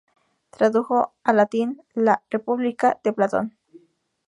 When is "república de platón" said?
2.31-3.55